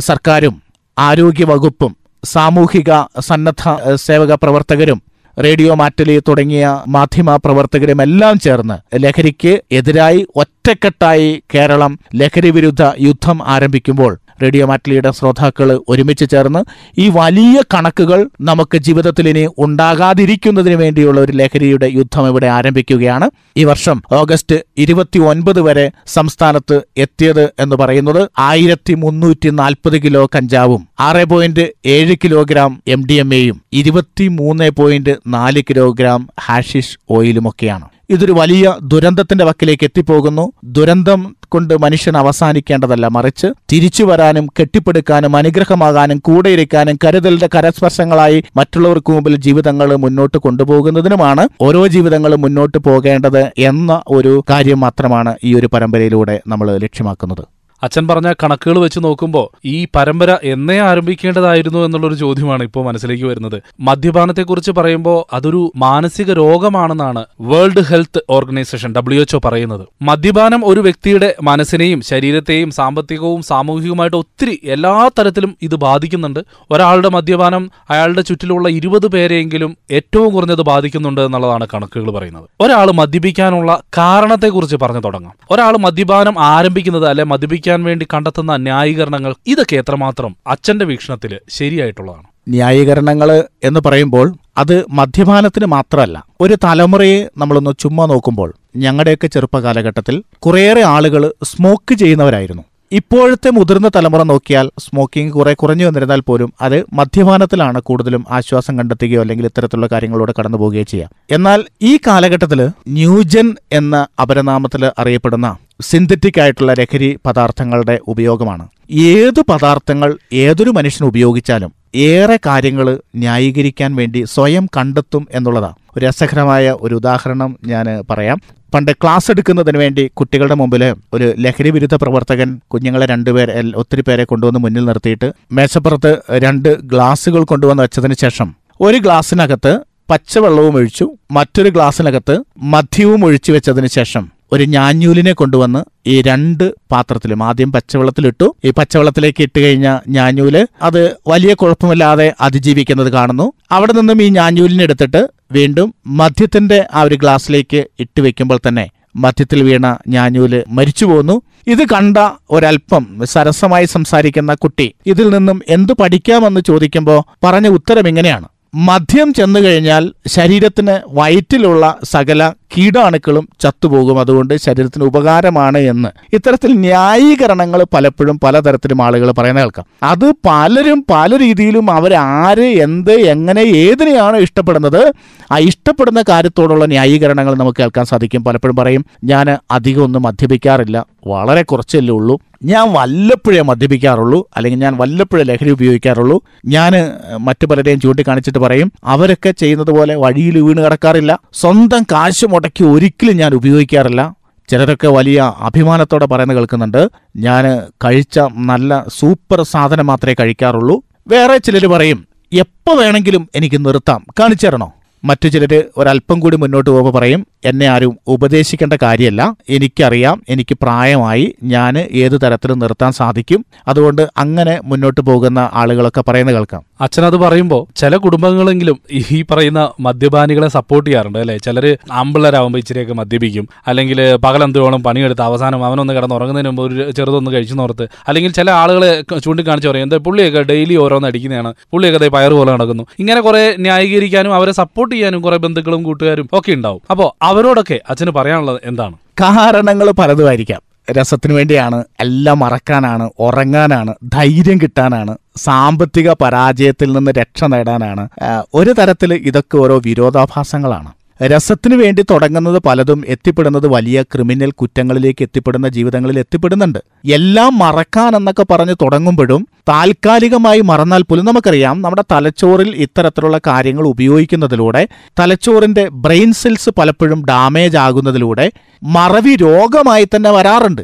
സർക്കാരും 0.00 0.54
ആരോഗ്യവകുപ്പും 0.96 1.92
സാമൂഹിക 2.24 2.90
സന്നദ്ധ 3.20 3.64
സേവക 3.94 4.34
പ്രവർത്തകരും 4.34 4.98
റേഡിയോ 5.36 5.74
മാറ്റലി 5.74 6.20
തുടങ്ങിയ 6.28 6.64
മാധ്യമ 6.88 7.36
പ്രവർത്തകരും 7.36 8.02
എല്ലാം 8.02 8.38
ചേർന്ന് 8.38 8.76
ലഹരിക്ക് 8.94 9.62
എതിരായി 9.72 10.26
ഒറ്റക്കെട്ടായി 10.36 11.42
കേരളം 11.54 11.98
ലഹരി 12.14 12.50
വിരുദ്ധ 12.50 12.82
യുദ്ധം 12.98 13.42
ആരംഭിക്കുമ്പോൾ 13.46 14.12
റേഡിയോ 14.42 14.66
മാറ്റിലിയുടെ 14.66 15.10
ശ്രോതാക്കൾ 15.10 15.78
ഒരുമിച്ച് 15.88 16.30
ചേർന്ന് 16.30 16.64
ഈ 16.98 17.08
വലിയ 17.08 17.62
കണക്കുകൾ 17.74 18.30
നമുക്ക് 18.40 18.78
ജീവിതത്തിൽ 18.78 19.28
ഇനി 19.28 19.46
ഉണ്ടാകാതിരിക്കുന്നതിന് 19.58 20.74
വേണ്ടിയുള്ള 20.74 21.20
ഒരു 21.20 21.32
ലഹരിയുടെ 21.32 21.86
യുദ്ധം 21.86 22.28
ഇവിടെ 22.28 22.46
ആരംഭിക്കുകയാണ്. 22.46 23.30
ഈ 23.56 23.64
വർഷം 23.64 24.02
ഓഗസ്റ്റ് 24.12 24.62
ഇരുപത്തി 24.78 25.18
ഒൻപത് 25.18 25.60
വരെ 25.60 25.90
സംസ്ഥാനത്ത് 26.06 26.82
എത്തിയത് 26.96 27.52
എന്ന് 27.58 27.76
പറയുന്നത് 27.76 28.28
ആയിരത്തി 28.38 28.94
മുന്നൂറ്റി 28.94 29.50
നാൽപ്പത് 29.50 30.02
കിലോ 30.02 30.28
കഞ്ചാവും 30.36 30.86
ആറ് 31.00 31.24
പോയിന്റ് 31.24 31.66
ഏഴ് 31.86 32.16
കിലോഗ്രാം 32.24 32.82
എം 32.88 33.02
ഡി 33.06 33.14
എം 33.14 33.34
എയും 33.34 33.60
ഇരുപത്തി 33.72 34.28
മൂന്ന് 34.28 34.70
പോയിന്റ് 34.70 35.16
നാല് 35.26 35.60
കിലോഗ്രാം 35.70 36.28
ഹാഷിഷ് 36.40 36.96
ഓയിലുമൊക്കെയാണ് 37.10 37.97
ഇതൊരു 38.10 38.32
വലിയ 38.32 38.74
ദുരന്തത്തിന്റെ 38.82 39.44
വക്കിലേക്ക് 39.44 39.84
എത്തിപ്പോകുന്നു. 39.84 40.52
ദുരന്തം 40.64 41.20
കൊണ്ട് 41.48 41.74
മനുഷ്യൻ 41.82 42.16
അവസാനിക്കേണ്ടതല്ല 42.16 43.06
മറിച്ച് 43.06 43.46
തിരിച്ചു 43.72 44.04
വരാനും 44.04 44.46
കെട്ടിപ്പടുക്കാനും 44.60 45.36
അനുഗ്രഹമാകാനും 45.36 46.18
കൂടെയിരിക്കാനും 46.18 46.98
കരുതലിന്റെ 47.04 47.48
കരസ്പർശങ്ങളായി 47.54 48.44
മറ്റുള്ളവർക്ക് 48.56 49.12
മുമ്പിൽ 49.12 49.36
ജീവിതങ്ങൾ 49.36 49.96
മുന്നോട്ട് 49.96 50.38
കൊണ്ടുപോകുന്നതിനുമാണ് 50.38 51.48
ഓരോ 51.60 51.86
ജീവിതങ്ങളും 51.86 52.40
മുന്നോട്ട് 52.40 52.78
പോകേണ്ടത് 52.78 53.42
എന്ന 53.58 54.02
ഒരു 54.08 54.44
കാര്യം 54.50 54.80
മാത്രമാണ് 54.80 55.34
ഈ 55.44 55.54
ഒരു 55.54 55.66
പരമ്പരയിലൂടെ 55.66 56.40
നമ്മൾ 56.46 56.78
ലക്ഷ്യമാക്കുന്നത്. 56.78 57.57
അച്ഛൻ 57.82 58.08
പറഞ്ഞ 58.08 58.32
കണക്കുകൾ 58.32 58.78
വെച്ച് 58.78 59.00
നോക്കുമ്പോൾ 59.04 59.56
ഈ 59.64 59.86
പരമ്പര 59.96 60.36
എന്നേ 60.42 60.80
ആരംഭിക്കേണ്ടതായിരുന്നു 60.80 61.78
എന്നുള്ളൊരു 61.78 62.14
ചോദ്യമാണ് 62.14 62.62
ഇപ്പോൾ 62.62 62.84
മനസ്സിലേക്ക് 62.84 63.24
വരുന്നത്. 63.24 63.62
മദ്യപാനത്തെക്കുറിച്ച് 63.80 64.70
പറയുമ്പോൾ 64.70 65.34
അതൊരു 65.36 65.72
മാനസിക 65.76 66.32
രോഗമാണെന്നാണ് 66.32 67.24
world 67.40 67.80
health 67.80 68.20
organisation 68.30 68.94
W 68.94 69.20
H O 69.20 69.40
പറയുന്നത്. 69.44 69.86
മദ്യപാനം 70.02 70.62
ഒരു 70.64 70.80
വ്യക്തിയുടെ 70.80 71.34
മനസ്സിനെയും 71.42 72.00
ശരീരത്തെയും 72.00 72.70
സാമ്പത്തികവും 72.70 73.42
സാമൂഹികവുമായിട്ട് 73.42 74.16
ഒത്തിരി 74.16 74.60
എല്ലാ 74.64 75.10
തരത്തിലും 75.18 75.56
ഇത് 75.62 75.74
ബാധിക്കുന്നുണ്ട്. 75.74 76.40
ഒരാളുടെ 76.70 77.08
മദ്യപാനം 77.08 77.70
അയാളുടെ 77.90 78.20
ചുറ്റിലുള്ള 78.20 78.68
ഇരുപത് 78.68 79.06
പേരെയെങ്കിലും 79.06 79.76
ഏറ്റവും 79.90 80.34
കുറഞ്ഞത് 80.34 80.62
ബാധിക്കുന്നുണ്ട് 80.62 81.20
എന്നുള്ളതാണ് 81.20 81.66
കണക്കുകൾ 81.74 82.10
പറയുന്നത്. 82.10 82.48
ഒരാൾ 82.60 82.90
മദ്യപിക്കാനുള്ള 82.90 83.82
കാരണത്തെക്കുറിച്ച് 83.98 84.76
പറഞ്ഞു 84.82 85.00
തുടങ്ങാം. 85.00 85.32
ഒരാൾ 85.50 85.76
മദ്യപാനം 85.76 86.34
ആരംഭിക്കുന്നത് 86.38 87.06
അല്ലെ 87.06 87.24
മദ്യപിക്കാൻ 87.24 87.67
വേണ്ടി 87.76 88.06
കണ്ടെത്തുന്ന 88.14 88.56
ന്യായീകരണങ്ങൾ 88.56 89.34
ഇതൊക്കെ 89.46 89.76
എത്രമാത്രം 89.76 90.36
അച്ഛന്റെ 90.46 90.84
വീക്ഷണത്തിൽ 90.84 91.38
ശരിയായിട്ടുള്ളതാണ്. 91.48 92.26
ന്യായീകരണങ്ങൾ 92.48 93.44
എന്ന് 93.62 93.80
പറയുമ്പോൾ 93.86 94.34
അത് 94.58 94.84
മദ്യപാനത്തിന് 94.90 95.66
മാത്രമല്ല 95.66 96.24
ഒരു 96.40 96.56
തലമുറയെ 96.64 97.28
നമ്മളൊന്ന് 97.38 97.70
ചുമ്മാ 97.78 98.06
നോക്കുമ്പോൾ 98.06 98.54
ഞങ്ങളുടെയൊക്കെ 98.76 99.26
ചെറുപ്പകാലഘട്ടത്തിൽ 99.26 100.22
കുറേയേറെ 100.38 100.82
ആളുകൾ 100.82 101.32
സ്മോക്ക് 101.44 101.94
ചെയ്യുന്നവരായിരുന്നു. 101.94 102.62
ഇപ്പോഴത്തെ 102.92 103.50
മുതിർന്ന 103.50 103.88
തലമുറ 103.88 104.22
നോക്കിയാൽ 104.22 104.70
സ്മോക്കിംഗ് 104.80 105.32
കുറെ 105.32 105.54
കുറഞ്ഞു 105.54 105.86
വന്നിരുന്നാൽ 105.86 106.20
പോലും 106.20 106.52
അത് 106.60 106.84
മദ്യപാനത്തിലാണ് 106.92 107.80
കൂടുതലും 107.80 108.24
ആശ്വാസം 108.30 108.78
കണ്ടെത്തുകയോ 108.78 109.20
അല്ലെങ്കിൽ 109.20 109.46
ഇത്തരത്തിലുള്ള 109.46 109.88
കാര്യങ്ങളിലൂടെ 109.92 110.34
കടന്നു 110.38 110.58
പോവുകയോ 110.58 110.82
ചെയ്യാം 110.82 111.10
എന്നാൽ 111.30 111.64
ഈ 111.82 111.98
കാലഘട്ടത്തിൽ 112.06 112.68
ന്യൂജൻ 112.88 113.54
എന്ന 113.72 114.06
അപരനാമത്തിൽ 114.22 114.90
അറിയപ്പെടുന്ന 114.98 115.56
സിന്തറ്റിക് 115.82 116.40
ആയിട്ടുള്ള 116.40 116.72
ലഹരി 116.72 117.18
പദാർത്ഥങ്ങളുടെ 117.26 118.00
ഉപയോഗമാണ്. 118.08 118.68
ഏത് 118.90 119.40
പദാർത്ഥങ്ങൾ 119.40 120.18
ഏതൊരു 120.32 120.70
മനുഷ്യൻ 120.70 121.08
ഉപയോഗിച്ചാലും 121.08 121.77
ഏറെ 121.94 122.38
കാര്യങ്ങൾ 122.46 122.86
ന്യായീകരിക്കാൻ 123.16 123.96
വേണ്ടി 123.96 124.24
സ്വയം 124.26 124.68
കണ്ടെത്തും 124.76 125.26
എന്നുള്ളതാണ് 125.32 125.74
ഒരു 125.96 126.06
രസകരമായ 126.06 126.74
ഒരു 126.80 126.94
ഉദാഹരണം 126.94 127.58
ഞാൻ 127.66 127.86
പറയാം. 128.10 128.38
പണ്ട് 128.74 128.92
ക്ലാസ് 128.92 129.30
എടുക്കുന്നതിന് 129.30 129.78
വേണ്ടി 129.78 130.10
കുട്ടികളുടെ 130.14 130.54
മുമ്പിൽ 130.54 130.82
ഒരു 131.12 131.34
ലഹരി 131.38 131.70
വിരുദ്ധ 131.70 131.94
പ്രവർത്തകൻ 131.94 132.60
കുഞ്ഞുങ്ങളെ 132.68 133.06
രണ്ടുപേർ 133.06 133.50
എൽ- 133.50 133.74
ഒത്തിരി 133.76 134.02
പേരെ 134.02 134.24
കൊണ്ടുവന്ന് 134.24 134.60
മുന്നിൽ 134.60 134.84
നിർത്തിയിട്ട് 134.84 135.28
മേശപ്പുറത്ത് 135.52 136.12
രണ്ട് 136.38 136.68
ഗ്ലാസ്സുകൾ 136.84 137.44
കൊണ്ടുവന്ന് 137.44 137.82
വെച്ചതിന് 137.82 138.14
ശേഷം 138.14 138.48
ഒരു 138.80 138.96
ഗ്ലാസ്സിനകത്ത് 138.98 139.72
പച്ചവെള്ളവും 140.10 140.76
ഒഴിച്ചു 140.76 141.06
മറ്റൊരു 141.30 141.68
ഗ്ലാസ്സിനകത്ത് 141.68 142.34
മദ്യവും 142.66 143.24
ഒഴിച്ചു 143.24 143.52
വെച്ചതിന് 143.52 143.86
ശേഷം 143.88 144.24
ഒരു 144.52 144.64
ഞാഞ്ഞൂലിനെ 144.64 145.32
കൊണ്ടുവന്ന് 145.32 145.80
ഈ 146.06 146.22
രണ്ട് 146.22 146.74
പാത്രത്തിലും 146.92 147.42
ആദ്യം 147.42 147.72
പച്ചവെള്ളത്തിലിട്ടു. 147.72 148.54
ഈ 148.64 148.70
പച്ചവെള്ളത്തിലേക്ക് 148.70 149.42
ഇട്ട് 149.42 149.58
കഴിഞ്ഞ 149.60 149.88
ഞാഞ്ഞൂൽ 150.08 150.66
അത് 150.82 151.16
വലിയ 151.28 151.54
കുഴപ്പമില്ലാതെ 151.54 152.34
അതിജീവിക്കുന്നത് 152.40 153.12
കാണുന്നു. 153.12 153.52
അവിടെ 153.70 153.92
നിന്നും 153.92 154.22
ഈ 154.22 154.28
ഞാഞ്ഞൂലിനെ 154.28 154.84
എടുത്തിട്ട് 154.84 155.22
വീണ്ടും 155.52 155.94
മദ്യത്തിന്റെ 156.06 156.86
ആ 156.94 157.02
ഒരു 157.02 157.14
ഗ്ലാസ്സിലേക്ക് 157.14 157.86
ഇട്ട് 158.00 158.20
വെക്കുമ്പോൾ 158.20 158.60
തന്നെ 158.68 158.86
മധ്യത്തിൽ 159.16 159.62
വീണ 159.62 159.86
ഞാഞ്ഞൂൽ 160.08 160.64
മരിച്ചു 160.68 161.04
പോകുന്നു 161.06 161.42
ഇത് 161.66 161.82
കണ്ട 161.88 162.18
ഒരൽപ്പം 162.50 163.04
സരസമായി 163.24 163.86
സംസാരിക്കുന്ന 163.86 164.54
കുട്ടി 164.54 164.94
ഇതിൽ 165.06 165.28
നിന്നും 165.30 165.60
എന്തു 165.68 165.92
പഠിക്കാമെന്ന് 165.92 166.60
ചോദിക്കുമ്പോൾ 166.60 167.18
പറഞ്ഞ 167.44 167.68
ഉത്തരം 167.68 168.08
ഇങ്ങനെയാണ്. 168.08 168.48
മദ്യം 168.74 169.34
ചെന്നു 169.34 169.60
കഴിഞ്ഞാൽ 169.60 170.12
ശരീരത്തിന് 170.26 170.98
വയറ്റിലുള്ള 171.08 171.96
സകല 172.04 172.52
കീടാണുക്കളും 172.78 173.48
ചത്തുപോകും. 173.60 174.20
അതുകൊണ്ട് 174.20 174.56
ശരീരത്തിന് 174.56 175.04
ഉപകാരമാണ് 175.04 175.78
എന്ന്. 175.78 176.08
ഇത്തരത്തിൽ 176.32 176.72
ന്യായീകരണങ്ങൾ 176.72 177.86
പലപ്പോഴും 177.94 178.40
പലതരത്തിലും 178.40 179.02
ആളുകൾ 179.02 179.30
പറയുന്ന 179.30 179.60
കേൾക്കാം. 179.60 179.86
അത് 180.02 180.32
പലരും 180.48 181.04
പല 181.10 181.38
രീതിയിലും 181.38 181.90
അവരാര് 181.90 182.60
എന്ത് 182.60 183.12
എങ്ങനെ 183.12 183.60
ഏതിനെയാണ് 183.60 184.36
ഇഷ്ടപ്പെടുന്നത് 184.36 185.12
ആ 185.52 185.58
ഇഷ്ടപ്പെടുന്ന 185.58 186.24
കാര്യത്തോടുള്ള 186.28 186.84
ന്യായീകരണങ്ങൾ 186.84 187.54
നമുക്ക് 187.54 187.78
കേൾക്കാൻ 187.78 188.04
സാധിക്കും. 188.04 188.44
പലപ്പോഴും 188.44 188.76
പറയും 188.76 189.04
ഞാൻ 189.24 189.58
അധികം 189.70 190.12
മദ്യപിക്കാറില്ല. 190.12 191.04
വളരെ 191.26 191.62
കുറച്ചല്ലേ 191.62 192.14
ഉള്ളൂ. 192.14 192.40
ഞാൻ 192.64 192.92
വല്ലപ്പോഴേ 192.92 193.60
മദ്യപിക്കാറുള്ളൂ. 193.60 194.48
അല്ലെങ്കിൽ 194.56 194.80
ഞാൻ 194.80 194.96
വല്ലപ്പോഴേ 194.96 195.42
ലഹരി 195.42 195.70
ഉപയോഗിക്കാറുള്ളൂ. 195.70 196.42
ഞാൻ 196.66 196.92
മറ്റു 197.40 197.66
പലരെയും 197.66 198.00
ചൂണ്ടിക്കാണിച്ചിട്ട് 198.00 198.58
പറയും 198.58 198.92
അവരൊക്കെ 199.04 199.50
ചെയ്യുന്നത് 199.50 199.90
പോലെ 199.90 200.14
വഴിയിൽ 200.14 200.58
വീണ് 200.58 200.84
കിടക്കാറില്ല. 200.84 201.38
സ്വന്തം 201.52 202.02
കാശ് 202.02 202.46
മുടക്കി 202.46 202.84
ഒരിക്കലും 202.84 203.36
ഞാൻ 203.36 203.54
ഉപയോഗിക്കാറില്ല. 203.54 204.34
ചിലരൊക്കെ 204.68 205.08
വലിയ 205.08 205.52
അഭിമാനത്തോടെ 205.58 206.26
പറയുന്നത് 206.26 206.56
കേൾക്കുന്നുണ്ട്. 206.56 207.08
ഞാൻ 207.36 207.82
കഴിച്ച 208.04 208.38
നല്ല 208.38 209.04
സൂപ്പർ 209.18 209.62
സാധനം 209.62 210.06
മാത്രമേ 210.06 210.34
കഴിക്കാറുള്ളൂ. 210.40 211.02
വേറെ 211.28 211.58
ചിലർ 211.58 211.86
പറയും 211.86 212.28
എപ്പോൾ 212.52 212.96
വേണമെങ്കിലും 212.98 213.48
എനിക്ക് 213.54 213.84
നിർത്താം. 213.86 214.26
കാണിച്ചു 214.40 214.66
തരണോ? 214.66 214.92
മറ്റു 215.24 215.48
ചിലർ 215.48 215.84
ഒരല്പം 215.96 216.40
കൂടി 216.40 216.56
മുന്നോട്ട് 216.56 216.90
പോകുമ്പോൾ 216.90 217.12
പറയും 217.18 217.46
എന്നെ 217.64 217.86
ആരും 217.86 218.18
ഉപദേശിക്കേണ്ട 218.26 218.92
കാര്യമല്ല 219.02 219.56
എനിക്കറിയാം 219.68 220.42
എനിക്ക് 220.48 220.76
പ്രായമായി 220.82 221.54
ഞാൻ 221.62 221.98
ഏത് 221.98 222.40
തരത്തിലും 222.44 222.78
നിർത്താൻ 222.78 223.12
സാധിക്കും. 223.12 223.64
അതുകൊണ്ട് 223.88 224.22
അങ്ങനെ 224.36 224.80
മുന്നോട്ട് 224.84 225.20
പോകുന്ന 225.20 225.70
ആളുകളൊക്കെ 225.72 226.24
പറയുന്നത് 226.28 226.54
കേൾക്കാം. 226.54 226.82
അച്ഛനത് 227.00 227.36
പറയുമ്പോൾ 227.36 227.86
ചില 227.96 228.16
കുടുംബങ്ങളെങ്കിലും 228.16 229.00
ഈ 229.30 229.44
പറയുന്ന 229.50 229.90
മദ്യപാനികളെ 230.00 230.68
സപ്പോർട്ട് 230.68 231.10
ചെയ്യാറുണ്ട് 231.10 231.38
അല്ലെ? 231.38 231.58
ചിലർ 231.58 231.98
ആമ്പിള്ളേരാകുമ്പോൾ 232.12 232.78
ഇച്ചിരിയൊക്കെ 232.78 233.12
മദ്യപിക്കും. 233.12 233.68
അല്ലെങ്കിൽ 233.86 234.36
പകലന്തോളം 234.36 235.02
പണിയെടുത്ത് 235.02 235.42
അവസാനം 235.42 235.84
അവനൊന്ന് 235.84 236.12
കിടന്ന് 236.12 236.34
ഉറങ്ങുന്നതിന് 236.34 236.68
മുമ്പ് 236.68 236.82
ഒരു 236.82 237.10
ചെറുതൊന്ന് 237.10 237.50
കഴിച്ചു 237.50 237.74
നോർത്ത്. 237.74 238.08
അല്ലെങ്കിൽ 238.28 238.52
ചില 238.52 238.70
ആളുകളെ 238.70 239.38
ചൂണ്ടിക്കാണിച്ച് 239.38 239.88
പറയും 239.88 240.02
എന്താ 240.02 240.16
പുള്ളിയൊക്കെ 240.16 240.62
ഡെയിലി 240.62 240.96
ഓരോന്ന് 240.96 241.28
അടിക്കുന്നതാണ്. 241.28 241.74
പുള്ളിയൊക്കെ 241.92 242.18
ദേ 242.18 242.28
പയറ് 242.28 242.52
പോലെ 242.52 242.72
നടക്കുന്നു. 242.72 243.06
ഇങ്ങനെ 243.18 243.40
കുറെ 243.40 243.74
ന്യായീകരിക്കാനും 243.78 244.54
അവരെ 244.54 244.72
സപ്പോർട്ട് 244.72 245.07
ചെയ്യാനും 245.12 245.42
കുറെ 245.42 245.56
ബന്ധുക്കളും 245.56 246.02
കൂട്ടുകാരും 246.02 246.48
ഒക്കെ 246.52 246.72
ഉണ്ടാവും. 246.72 247.02
അപ്പോൾ 247.10 247.32
അവരോടൊക്കെ 247.42 248.00
അച്ഛന് 248.10 248.30
പറയാനുള്ളത് 248.30 248.80
എന്താണ്? 248.84 249.16
കാരണങ്ങൾ 249.40 250.10
പലതുമായിരിക്കാം. 250.10 250.82
രസത്തിന് 251.10 251.52
വേണ്ടിയാണ് 251.52 252.04
എല്ലാം 252.20 252.58
മറക്കാനാണ് 252.58 253.30
ഉറങ്ങാനാണ് 253.38 254.14
ധൈര്യം 254.32 254.78
കിട്ടാനാണ് 254.78 255.36
സാമ്പത്തിക 255.56 256.32
പരാജയത്തിൽ 256.32 257.12
നിന്ന് 257.12 257.30
രക്ഷ 257.30 257.64
നേടാനാണ് 257.64 258.28
ഒരു 258.74 258.90
തരത്തിൽ 258.90 259.34
ഇതൊക്കെ 259.34 259.76
ഓരോ 259.76 259.98
വിരോധാഭാസങ്ങളാണ്. 259.98 261.17
രസത്തിന് 261.46 261.94
വേണ്ടി 261.94 262.22
തുടങ്ങുന്നത് 262.22 262.78
പലതും 262.78 263.24
എത്തിപ്പെടുന്നത് 263.26 263.86
വലിയ 263.86 264.22
ക്രിമിനൽ 264.22 264.70
കുറ്റങ്ങളിലേക്ക് 264.70 265.42
എത്തിപ്പെടുന്ന 265.42 265.88
ജീവിതങ്ങളിൽ 265.88 266.38
എത്തിപ്പെടുന്നുണ്ട്. 266.38 266.98
എല്ലാം 267.28 267.78
മറക്കാൻ 267.78 268.36
എന്നൊക്കെ 268.36 268.66
പറഞ്ഞ് 268.70 268.94
തുടങ്ങുമ്പോഴും 269.02 269.68
താൽക്കാലികമായി 269.88 270.80
മറന്നാൽ 270.80 271.22
പോലും 271.22 271.44
നമുക്കറിയാം 271.44 272.02
നമ്മുടെ 272.02 272.24
തലച്ചോറിൽ 272.32 272.94
ഇത്തരത്തിലുള്ള 272.96 273.60
കാര്യങ്ങൾ 273.66 274.06
ഉപയോഗിക്കുന്നതിലൂടെ 274.06 275.08
തലച്ചോറിന്റെ 275.40 276.08
ബ്രെയിൻ 276.08 276.52
സെൽസ് 276.52 276.90
പലപ്പോഴും 276.98 277.44
ഡാമേജ് 277.44 277.96
ആകുന്നതിലൂടെ 277.96 278.72
മറവി 279.02 279.56
രോഗമായി 279.56 280.24
തന്നെ 280.24 280.50
വരാറുണ്ട്. 280.50 281.02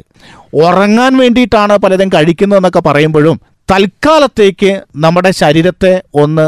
ഉറങ്ങാൻ 0.55 1.17
വേണ്ടിയിട്ടാണ് 1.17 1.79
പലതും 1.79 2.09
കഴിക്കുന്നതെന്നൊക്കെ 2.09 2.81
പറയുമ്പോഴും 2.81 3.41
തൽക്കാലത്തേക്ക് 3.69 4.71
നമ്മുടെ 4.97 5.31
ശരീരത്തെ 5.31 5.93
ഒന്ന് 6.15 6.47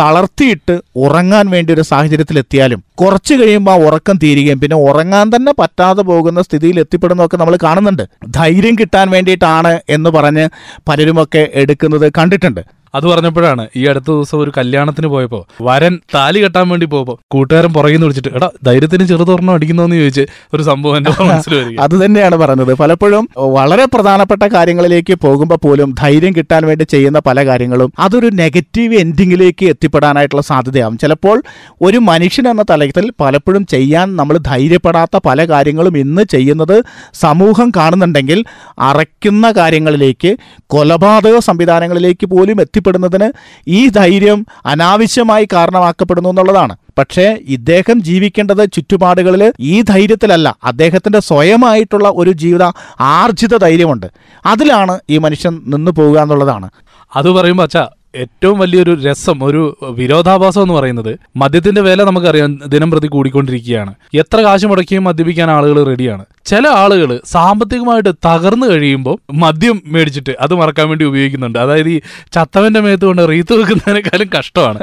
തളർത്തിയിട്ട് 0.00 0.74
ഉറങ്ങാൻ 0.96 1.50
വേണ്ടി 1.50 1.72
ഒരു 1.72 1.80
സാഹചര്യത്തിലെത്തിയാലും 1.80 2.80
കുറച്ച് 2.94 3.34
കഴിയുമ്പോൾ 3.34 3.72
ആ 3.72 3.86
ഉറക്കം 3.86 4.16
തീരുകയും 4.22 4.60
പിന്നെ 4.60 4.76
ഉറങ്ങാൻ 4.88 5.28
തന്നെ 5.36 5.52
പറ്റാതെ 5.58 6.02
പോകുന്ന 6.02 6.42
സ്ഥിതിയിൽ 6.42 6.80
എത്തിപ്പെടുന്നതൊക്കെ 6.80 7.36
നമ്മൾ 7.36 7.56
കാണുന്നുണ്ട്. 7.62 8.04
ധൈര്യം 8.30 8.74
കിട്ടാൻ 8.80 9.10
വേണ്ടിയിട്ടാണ് 9.10 9.80
എന്ന് 9.88 10.10
പറഞ്ഞ് 10.10 10.46
പലരുമൊക്കെ 10.88 11.50
എടുക്കുന്നത് 11.54 12.12
കണ്ടിട്ടുണ്ട്. 12.18 12.62
അത് 12.94 13.06
പറഞ്ഞപ്പോഴാണ് 13.06 13.68
ഈ 13.76 13.86
അടുത്ത 13.86 14.06
ദിവസം 14.06 14.38
ഒരു 14.38 14.52
കല്യാണത്തിന് 14.58 15.06
പോയപ്പോൾ 15.06 15.40
വരൻ 15.62 15.98
താലി 16.14 16.38
കെട്ടാൻ 16.42 16.68
വേണ്ടി 16.68 16.86
പോയപ്പോ 16.86 17.18
കൂട്ടുകാരൻ 17.32 17.72
പുറകിൽ 17.72 17.94
നിന്ന് 17.94 18.06
വിളിച്ചിട്ട് 18.06 18.32
എടാ 18.38 18.48
ധൈര്യത്തിന് 18.64 19.04
ചെറുതൊരെണ്ണം 19.04 19.54
അടിക്കുന്നോന്ന് 19.54 19.96
ചോദിച്ച് 19.96 20.24
ഒരു 20.54 20.62
സംഭവം 20.62 20.96
എന്റെ 20.96 21.10
മനസ്സിൽ 21.30 21.54
അത് 21.80 22.04
തന്നെയാണ് 22.04 22.36
പറഞ്ഞത്. 22.36 22.72
പലപ്പോഴും 22.74 23.24
വളരെ 23.56 23.84
പ്രധാനപ്പെട്ട 23.84 24.44
കാര്യങ്ങളിലേക്ക് 24.54 25.14
പോകുമ്പോൾ 25.24 25.60
പോലും 25.64 25.90
ധൈര്യം 26.00 26.33
കിട്ടാൻ 26.36 26.66
വേണ്ടി 26.66 26.84
ചെയ്യുന്ന 26.84 27.18
പല 27.18 27.46
കാര്യങ്ങളും 27.46 27.92
അതൊരു 27.98 28.26
നെഗറ്റീവ് 28.26 28.94
എൻഡിങ്ങിലേക്ക് 28.94 29.66
എത്തിപ്പെടാനായിട്ടുള്ള 29.66 30.42
സാധ്യതയാകും 30.42 30.98
ചിലപ്പോൾ 30.98 31.42
ഒരു 31.82 31.98
മനുഷ്യൻ 31.98 32.48
എന്ന 32.48 32.64
തലത്തിൽ 32.70 33.12
പലപ്പോഴും 33.20 33.66
ചെയ്യാൻ 33.66 34.16
നമ്മൾ 34.16 34.38
ധൈര്യപ്പെടാത്ത 34.38 35.20
പല 35.26 35.44
കാര്യങ്ങളും 35.44 35.98
ഇന്ന് 35.98 36.22
ചെയ്യുന്നത് 36.30 36.84
സമൂഹം 37.14 37.72
കാണുന്നുണ്ടെങ്കിൽ 37.76 38.44
അറയ്ക്കുന്ന 38.78 39.50
കാര്യങ്ങളിലേക്ക് 39.50 40.36
കൊലപാതക 40.66 41.38
സംവിധാനങ്ങളിലേക്ക് 41.38 42.26
പോലും 42.26 42.60
എത്തിപ്പെടുന്നതിന് 42.60 43.32
ഈ 43.68 43.88
ധൈര്യം 43.88 44.46
അനാവശ്യമായി 44.66 45.48
കാരണമാക്കപ്പെടുന്നു 45.52 46.28
എന്നുള്ളതാണ്. 46.28 46.83
പക്ഷേ 46.98 47.38
ഇദ്ദേഹം 47.48 48.02
ജീവിക്കേണ്ടത് 48.02 48.72
ചുറ്റുപാടുകളിൽ 48.72 49.52
ഈ 49.60 49.82
ധൈര്യത്തിലല്ല. 49.82 50.56
അദ്ദേഹത്തിന്റെ 50.64 51.20
സ്വയമായിട്ടുള്ള 51.20 52.08
ഒരു 52.14 52.30
ജീവിത 52.30 52.62
ആർജിത 53.00 53.56
ധൈര്യമുണ്ട്. 53.56 54.06
അതിലാണ് 54.46 55.00
ഈ 55.10 55.18
മനുഷ്യൻ 55.18 55.62
നിന്നു 55.66 55.90
പോകുക 55.90 56.20
എന്നുള്ളതാണ്. 56.20 56.70
അത് 57.16 57.30
പറയുമ്പോ 57.30 57.64
അച്ഛാ 57.64 57.88
ഏറ്റവും 58.14 58.58
വലിയൊരു 58.58 59.00
രസം 59.00 59.44
ഒരു 59.44 59.76
വിരോധാഭാസം 59.90 60.62
എന്ന് 60.62 60.74
പറയുന്നത് 60.74 61.18
മദ്യത്തിന്റെ 61.36 61.80
വില 61.80 62.04
നമുക്കറിയാം 62.04 62.60
ദിനം 62.66 62.90
പ്രതി 62.90 63.06
കൂടിക്കൊണ്ടിരിക്കുകയാണ്. 63.06 63.94
എത്ര 64.14 64.40
കാശ് 64.40 64.66
മുടക്കിയും 64.66 65.04
മദ്യപിക്കാൻ 65.04 65.50
ആളുകൾ 65.50 65.84
റെഡിയാണ്. 65.84 66.24
ചില 66.44 66.68
ആളുകൾ 66.68 67.20
സാമ്പത്തികമായിട്ട് 67.26 68.08
തകർന്നു 68.26 68.66
കഴിയുമ്പോൾ 68.66 69.18
മദ്യം 69.32 69.82
മേടിച്ചിട്ട് 69.86 70.36
അത് 70.40 70.54
മറക്കാൻ 70.54 70.88
വേണ്ടി 70.88 71.04
ഉപയോഗിക്കുന്നുണ്ട്. 71.04 71.58
അതായത് 71.58 71.88
ഈ 71.88 72.00
ചത്തവന്റെ 72.32 72.80
മേത്ത് 72.80 73.04
കൊണ്ട് 73.04 73.28
റീത്ത് 73.28 73.52
വെക്കുന്നതിനേക്കാളും 73.52 74.30
കഷ്ടമാണ്. 74.38 74.78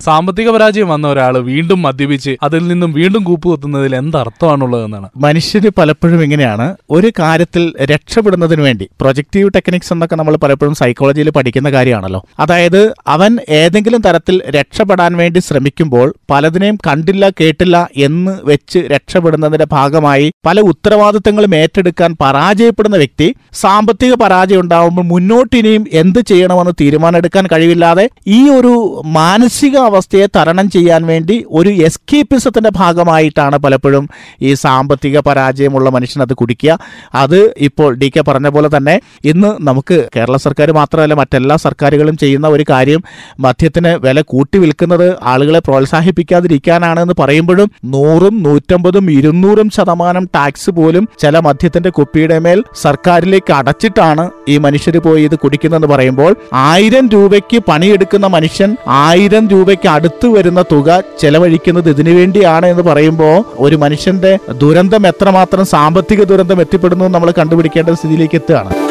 സാമ്പത്തിക 0.00 0.50
പരാജയം 0.50 0.88
വന്ന 0.88 1.08
ഒരാൾ 1.08 1.38
വീണ്ടും 1.38 1.82
മദ്യപിച്ച് 1.82 2.36
അതിൽ 2.42 2.68
നിന്നും 2.68 2.92
വീണ്ടും 2.92 3.24
കൂപ്പ് 3.24 3.48
കുത്തുന്നതിൽ 3.48 3.96
എന്തർത്ഥമാണുള്ളതെന്നാണ് 3.96 5.08
മനുഷ്യര് 5.16 5.68
പലപ്പോഴും 5.78 6.22
ഇങ്ങനെയാണ്. 6.22 6.76
ഒരു 6.90 7.12
കാര്യത്തിൽ 7.18 7.72
രക്ഷപ്പെടുന്നതിന് 7.84 8.62
വേണ്ടി 8.62 8.88
പ്രൊജക്റ്റീവ് 9.00 9.50
ടെക്നിക്സ് 9.56 9.92
എന്നൊക്കെ 9.92 10.16
നമ്മൾ 10.16 10.36
പലപ്പോഴും 10.36 10.74
സൈക്കോളജിയിൽ 10.74 11.30
പഠിക്കുന്ന 11.30 11.70
കാര്യമാണല്ലോ. 11.70 12.26
അതായത് 12.38 12.61
അവൻ 13.06 13.38
ഏതെങ്കിലും 13.48 14.00
തരത്തിൽ 14.00 14.42
രക്ഷപ്പെടാൻ 14.50 15.16
വേണ്ടി 15.16 15.40
ശ്രമിക്കുമ്പോൾ 15.40 16.14
പലതിനെയും 16.30 16.78
കണ്ടില്ല 16.86 17.30
കേട്ടില്ല 17.40 17.76
എന്ന് 17.96 18.38
വെച്ച് 18.44 18.78
രക്ഷപ്പെടുന്നതിന്റെ 18.78 19.64
ഭാഗമായി 19.72 20.32
പല 20.46 20.60
ഉത്തരവാദിത്തങ്ങളും 20.60 21.54
ഏറ്റെടുക്കാൻ 21.54 22.16
പരാജയപ്പെടുന്ന 22.20 22.96
വ്യക്തി 22.96 23.28
സാമ്പത്തിക 23.54 24.14
പരാജയം 24.14 24.60
ഉണ്ടാവുമ്പോൾ 24.60 25.02
മുന്നോട്ടിനിയും 25.02 25.86
എന്ത് 25.92 26.20
ചെയ്യണമെന്ന് 26.20 26.72
തീരുമാനമെടുക്കാൻ 26.80 27.46
കഴിവില്ലാതെ 27.52 28.04
ഈ 28.28 28.48
ഒരു 28.48 28.72
മാനസിക 29.04 29.76
അവസ്ഥയെ 29.78 30.26
തരണം 30.36 30.70
ചെയ്യാൻ 30.70 31.06
വേണ്ടി 31.06 31.46
ഒരു 31.50 31.68
എസ്കേപ്പിസത്തിന്റെ 31.82 32.70
ഭാഗമായിട്ടാണ് 32.76 33.56
പലപ്പോഴും 33.56 34.04
ഈ 34.42 34.54
സാമ്പത്തിക 34.54 35.18
പരാജയമുള്ള 35.20 35.90
മനുഷ്യൻ 35.90 36.22
അത് 36.22 36.34
കുടിക്കുക. 36.34 36.78
അത് 37.14 37.54
ഇപ്പോൾ 37.58 37.94
ഡി 37.94 38.12
കെ 38.16 38.20
പറഞ്ഞ 38.20 38.48
പോലെ 38.48 38.70
തന്നെ 38.76 38.94
ഇന്ന് 39.24 39.56
നമുക്ക് 39.60 40.08
കേരള 40.16 40.36
സർക്കാർ 40.36 40.70
മാത്രമല്ല 40.72 41.14
മറ്റെല്ലാ 41.14 41.56
സർക്കാരുകളും 41.56 42.16
ചെയ്യുന്ന 42.16 42.48
ഒരു 42.52 42.64
കാര്യം 42.70 43.00
മദ്യത്തിന് 43.40 43.92
വില 44.04 44.20
കൂട്ടി 44.20 44.58
വിൽക്കുന്നത് 44.58 45.06
ആളുകളെ 45.22 45.58
പ്രോത്സാഹിപ്പിക്കാതിരിക്കാനാണെന്ന് 45.58 47.14
പറയുമ്പോഴും 47.18 47.70
നൂറും 47.84 48.42
നൂറ്റമ്പതും 48.42 49.10
ഇരുന്നൂറും 49.10 49.70
ശതമാനം 49.70 50.28
ടാക്സ് 50.34 50.70
പോലും 50.70 51.08
ചില 51.20 51.38
മദ്യത്തിന്റെ 51.38 51.90
കുപ്പിയുടെ 51.90 52.38
മേൽ 52.38 52.64
സർക്കാരിലേക്ക് 52.82 53.52
അടച്ചിട്ടാണ് 53.52 54.24
ഈ 54.48 54.58
മനുഷ്യർ 54.58 54.98
പോയി 54.98 55.22
ഇത് 55.22 55.36
കുടിക്കുന്നതെന്ന് 55.38 55.88
പറയുമ്പോൾ 55.88 56.32
ആയിരം 56.52 57.08
രൂപയ്ക്ക് 57.08 57.62
പണിയെടുക്കുന്ന 57.68 58.26
മനുഷ്യൻ 58.26 58.70
ആയിരം 59.02 59.48
രൂപയ്ക്ക് 59.48 59.88
അടുത്ത് 59.88 60.26
വരുന്ന 60.26 60.62
തുക 60.72 60.88
ചെലവഴിക്കുന്നത് 61.20 61.88
ഇതിനു 61.88 62.10
വേണ്ടിയാണ് 62.10 62.66
എന്ന് 62.66 62.82
പറയുമ്പോൾ 62.82 63.36
ഒരു 63.58 63.76
മനുഷ്യന്റെ 63.76 64.32
ദുരന്തം 64.62 65.06
എത്രമാത്രം 65.06 65.66
സാമ്പത്തിക 65.66 66.22
ദുരന്തം 66.24 66.60
എത്തിപ്പെടുന്നു 66.60 67.08
നമ്മൾ 67.08 67.32
കണ്ടുപിടിക്കേണ്ട 67.38 67.90
സ്ഥിതിയിലേക്ക് 67.90 68.34
എത്തുകയാണ്. 68.34 68.81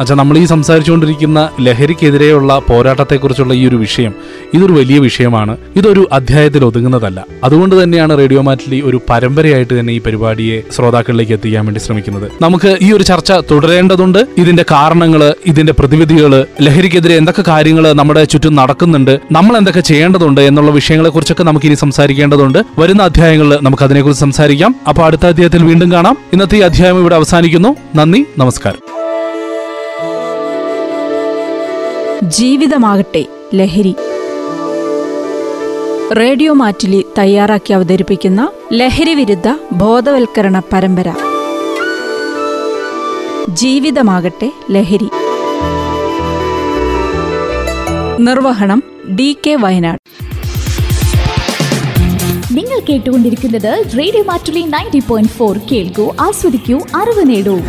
അച്ഛാ 0.00 0.14
നമ്മൾ 0.14 0.38
ഈ 0.38 0.44
സംസാരിച്ചുകൊണ്ടിരിക്കുന്ന 0.44 1.48
ലഹരിക്കെതിരെയുള്ള 1.60 2.62
പോരാട്ടത്തെക്കുറിച്ചുള്ള 2.68 3.54
ഈ 3.54 3.68
ഒരു 3.68 3.76
വിഷയം 3.76 4.12
ഇതൊരു 4.54 4.72
വലിയ 4.72 4.98
വിഷയമാണ്. 4.98 5.56
ഇതൊരു 5.76 6.08
അധ്യായത്തിൽ 6.12 6.64
ഒതുങ്ങുന്നതല്ല. 6.64 7.24
അതുകൊണ്ട് 7.44 7.82
തന്നെയാണ് 7.82 8.18
റേഡിയോ 8.18 8.40
മാറ്റിലി 8.42 8.80
ഒരു 8.80 9.00
പരമ്പരയായിട്ട് 9.10 9.80
തന്നെ 9.80 9.92
ഈ 9.92 10.00
പരിപാടിയെ 10.00 10.62
ശ്രോതാക്കളിലേക്ക് 10.74 11.32
എത്തിക്കാൻ 11.32 11.66
വേണ്ടി 11.66 11.80
ശ്രമിക്കുന്നത്. 11.80 12.32
നമുക്ക് 12.42 12.76
ഈ 12.82 12.92
ഒരു 12.92 13.02
ചർച്ച 13.02 13.32
തുടരേണ്ടതുണ്ട്. 13.32 14.26
ഇതിന്റെ 14.38 14.64
കാരണങ്ങൾ 14.70 15.34
ഇതിന്റെ 15.46 15.72
പ്രതിവിധികൾ 15.72 16.46
ലഹരിക്കെതിരെ 16.60 17.16
എന്തൊക്കെ 17.16 17.44
കാര്യങ്ങൾ 17.48 17.92
നമ്മുടെ 17.92 18.24
ചുറ്റും 18.24 18.54
നടക്കുന്നുണ്ട് 18.54 19.20
നമ്മൾ 19.32 19.56
എന്തൊക്കെ 19.56 19.80
ചെയ്യേണ്ടതുണ്ട് 19.80 20.40
എന്നുള്ള 20.40 20.70
വിഷയങ്ങളെ 20.70 21.10
കുറിച്ചൊക്കെ 21.10 21.42
നമുക്ക് 21.42 21.66
ഇനി 21.66 21.74
സംസാരിക്കേണ്ടതുണ്ട്. 21.74 22.62
വരുന്ന 22.78 23.02
അധ്യായങ്ങളിൽ 23.02 23.58
നമുക്ക് 23.62 23.82
അതിനെക്കുറിച്ച് 23.82 24.20
സംസാരിക്കാം. 24.20 24.74
അപ്പോൾ 24.88 25.04
അടുത്ത 25.06 25.26
അധ്യായത്തിൽ 25.26 25.64
വീണ്ടും 25.64 25.92
കാണാം. 25.92 26.16
ഇന്നത്തെ 26.32 26.56
ഈ 26.56 26.60
അധ്യായം 26.60 27.00
ഇവിടെ 27.00 27.14
അവസാനിക്കുന്നു. 27.14 27.76
നന്ദി 27.94 28.24
നമസ്കാരം. 28.38 28.85
ജീവിതമാകട്ടെ 32.28 33.26
ലഹരി. 33.54 33.94
റേഡിയോ 36.16 36.52
മാറ്റിലി 36.52 37.04
തയ്യാറാക്കി 37.18 37.72
അവതരിപ്പിക്കുന്ന 37.72 38.50
ലഹരി 38.72 39.14
വിരുദ്ധ 39.14 39.54
ബോധവൽക്കരണ 39.72 40.62
പരമ്പര. 40.72 41.12
ജീവിതമാകട്ടെ 43.48 44.52
ലഹരി. 44.70 45.08
നിർവഹണം 48.20 48.82
ഡി 49.16 49.36
കെ 49.46 49.54
വയനാട്. 49.54 50.00
നിങ്ങൾ 52.56 52.80
കേട്ടുകൊണ്ടിരിക്കുന്നത് 52.80 53.84
radio 53.98 54.22
Mattoli 54.22 54.60
ninety 54.60 55.02
point 55.08 55.32
four. 55.32 55.58
കേൾക്കൂ 55.58 56.14
ആസ്വദിക്കൂ 56.20 56.80
അറിവ് 56.94 57.28
നേടൂ. 57.28 57.60